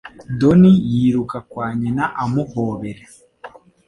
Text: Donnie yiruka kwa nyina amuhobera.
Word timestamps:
Donnie 0.39 0.81
yiruka 0.93 1.37
kwa 1.49 1.67
nyina 1.79 2.03
amuhobera. 2.23 3.03